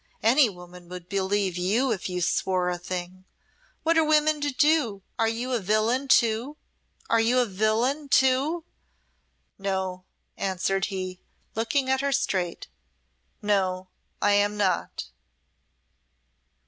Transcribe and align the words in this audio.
Any 0.23 0.49
woman 0.49 0.89
would 0.89 1.07
believe 1.09 1.57
you 1.57 1.91
if 1.91 2.09
you 2.09 2.21
swore 2.21 2.71
a 2.71 2.79
thing! 2.79 3.23
What 3.83 3.99
are 3.99 4.03
women 4.03 4.41
to 4.41 4.51
do! 4.51 5.03
Are 5.19 5.27
you 5.27 5.53
a 5.53 5.59
villain, 5.59 6.07
too 6.07 6.57
are 7.07 7.19
you 7.19 7.37
a 7.37 7.45
villain, 7.45 8.09
too?" 8.09 8.63
"No," 9.59 10.03
answered 10.37 10.85
he, 10.85 11.21
looking 11.53 11.87
at 11.87 12.01
her 12.01 12.11
straight. 12.11 12.65
"No, 13.43 13.89
I 14.23 14.31
am 14.31 14.57
not." 14.57 15.05